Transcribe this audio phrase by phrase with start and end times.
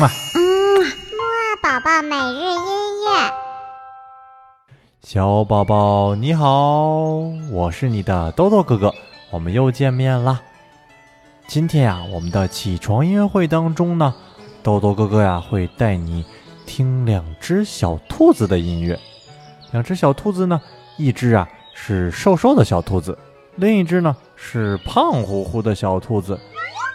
[0.00, 2.60] 木二宝宝每日音
[3.04, 3.32] 乐，
[5.02, 7.16] 小宝宝你好，
[7.50, 8.94] 我是你的豆豆哥哥，
[9.32, 10.40] 我们又见面啦。
[11.48, 14.14] 今天呀，我们的起床音乐会当中呢，
[14.62, 16.24] 豆豆哥哥呀会带你
[16.64, 18.96] 听两只小兔子的音乐。
[19.72, 20.60] 两只小兔子呢，
[20.96, 23.18] 一只啊是瘦瘦的小兔子，
[23.56, 26.38] 另一只呢是胖乎乎的小兔子。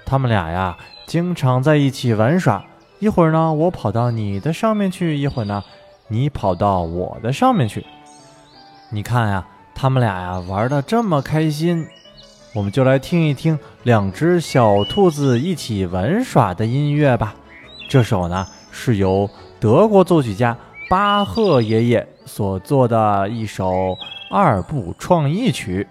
[0.05, 2.63] 它们俩呀，经常在一起玩耍。
[3.03, 5.61] 一会儿呢，我跑到你的上面去；一会儿呢，
[6.07, 7.85] 你跑到我的上面去。
[8.89, 9.45] 你看呀，
[9.75, 11.85] 他们俩呀玩的这么开心，
[12.55, 17.35] 我们就来听一听两只小兔子一起玩耍的音乐吧。
[17.89, 20.57] 这首呢是由德国作曲家
[20.89, 23.97] 巴赫爷爷所做的一首
[24.31, 25.85] 二部创意曲。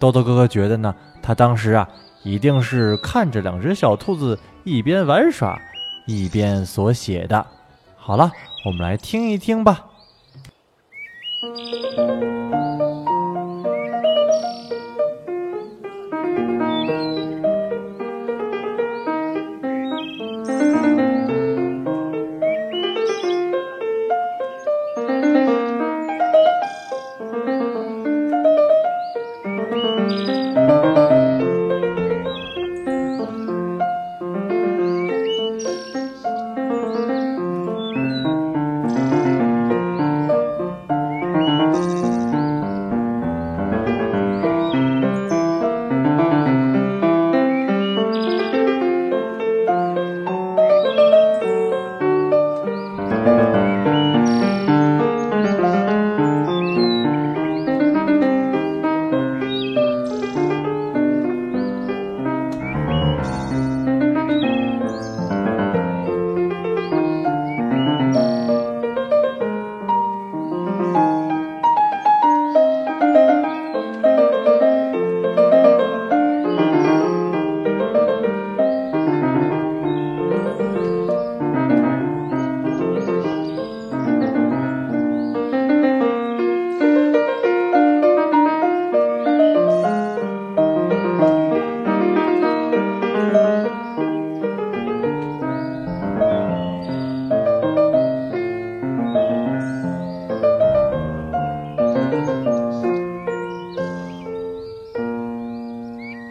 [0.00, 1.88] 豆豆哥哥觉得呢，他当时啊。
[2.22, 5.60] 一定是看着两只小兔子一边玩耍，
[6.06, 7.46] 一边所写的。
[7.96, 8.30] 好了，
[8.66, 9.86] 我们来听一听吧。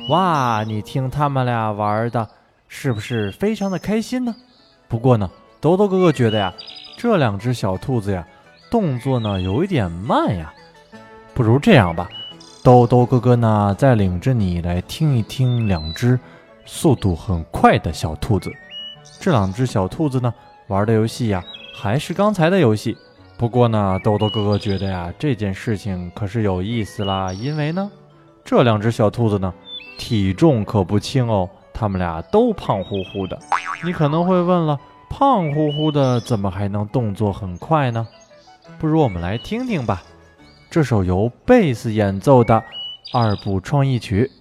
[0.09, 2.27] 哇，你听他们俩玩的，
[2.67, 4.35] 是不是非常的开心呢？
[4.87, 5.29] 不过呢，
[5.61, 6.51] 豆豆哥哥觉得呀，
[6.97, 8.27] 这两只小兔子呀，
[8.71, 10.51] 动作呢有一点慢呀。
[11.35, 12.09] 不如这样吧，
[12.63, 16.19] 豆豆哥哥呢，再领着你来听一听两只
[16.65, 18.51] 速度很快的小兔子。
[19.19, 20.33] 这两只小兔子呢，
[20.69, 21.43] 玩的游戏呀，
[21.75, 22.97] 还是刚才的游戏。
[23.37, 27.91] 不过呢，豆豆哥哥觉得呀，这件事情可是有意思啦，因为呢，
[28.43, 29.53] 这两只小兔子呢。
[30.09, 33.37] 体重可不轻哦，他们俩都胖乎乎的。
[33.85, 38.07] 你可能会问了，胖乎乎的怎么还能动作很快呢？
[38.79, 40.01] 不如我们来听听吧，
[40.67, 42.63] 这首由贝斯演奏的
[43.13, 44.31] 二部创意曲。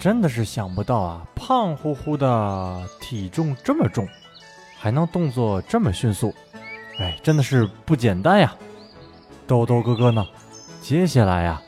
[0.00, 1.26] 真的是想不到啊！
[1.34, 4.08] 胖乎乎的，体重这么重，
[4.78, 6.34] 还能动作这么迅速，
[6.98, 8.56] 哎，真的是不简单呀！
[9.46, 10.26] 豆豆哥哥呢？
[10.80, 11.60] 接下来呀，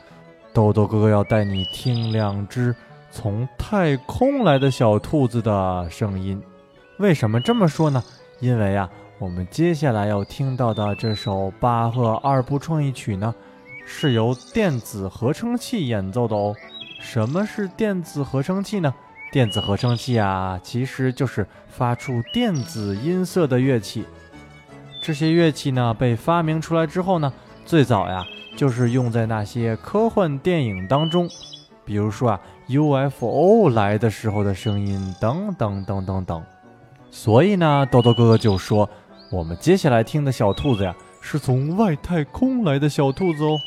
[0.51, 2.75] 豆豆哥哥要带你听两只
[3.11, 6.41] 从太空来的小兔子的声音。
[6.97, 8.03] 为什么这么说呢？
[8.39, 8.89] 因为啊，
[9.19, 13.35] 我们接下来要听到的这首巴赫二部创意曲呢，
[13.85, 16.55] 是由电子合成器演奏的哦。
[17.03, 18.91] 什么是电子合成器呢？
[19.31, 24.05] 电子合成器啊，其实就是发出电子音色的乐器。
[25.01, 27.31] 这些乐器呢，被发明出来之后呢，
[27.65, 28.23] 最早呀，
[28.55, 31.29] 就是用在那些科幻电影当中，
[31.83, 36.41] 比如说啊，UFO 来的时候的声音，等等等等等。
[37.11, 38.89] 所以呢，豆豆哥哥就说，
[39.29, 43.59] 我们接下来听的小兔子呀，是从外太空来的小兔子哦。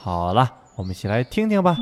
[0.00, 0.50] 好了，
[0.82, 1.76] 我们一起来听听吧。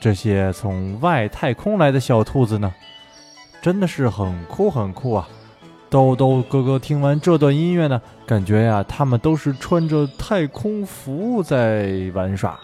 [0.00, 2.74] 这些从外太空来的小兔子呢，
[3.60, 5.28] 真的是很酷很酷啊！
[5.90, 12.58] 豆豆哥哥听完这段音乐呢，感觉呀，他们都是穿着太空服在玩耍。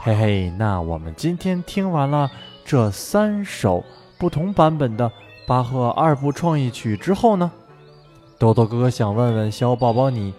[0.00, 2.30] 嘿嘿，那我们今天听完了
[2.64, 3.84] 这三首
[4.16, 5.12] 不同版本的
[5.46, 7.52] 巴赫二部创意曲之后呢，
[8.38, 10.32] 豆豆哥哥想问问小宝宝，你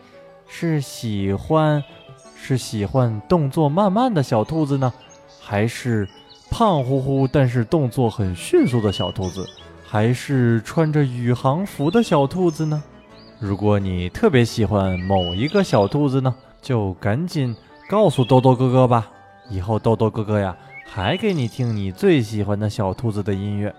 [0.48, 1.83] 是喜欢？
[2.38, 4.94] 是喜欢动作慢慢的小兔子呢，
[5.48, 6.10] 还是
[6.50, 9.48] 胖乎乎但是动作很迅速的小兔子，
[9.86, 12.82] 还是穿着宇航服的小兔子呢？
[13.40, 16.34] 如果你特别喜欢某一个小兔子呢，
[16.64, 17.56] 就赶紧
[17.88, 19.08] 告诉豆豆哥哥吧。
[19.48, 23.72] 以后豆豆哥哥呀，还给你听你最喜欢的小兔子的音乐。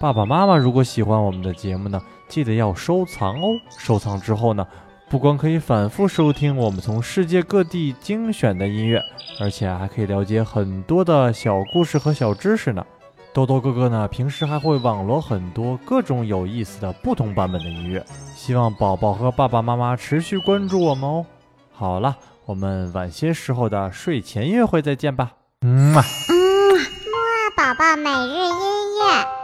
[0.00, 3.46] 爸爸妈妈如果喜欢我们的节目呢，记得要收藏哦。
[3.78, 4.66] 收藏之后呢。
[5.12, 8.98] 不光可以反复收听我们从世界各地精选的音乐，
[9.38, 12.82] 而且还可以了解很多的小故事和小知识呢。
[13.30, 18.02] 豆豆哥哥呢，平时还会网罗很多各种有意思的不同版本的音乐，
[18.34, 21.26] 希望宝宝和爸爸妈妈持续关注我们哦。
[21.70, 22.16] 好了，
[22.46, 25.32] 我们晚些时候的睡前音乐会再见吧。
[25.60, 29.41] 嗯啊，嗯，木二宝宝每日音乐。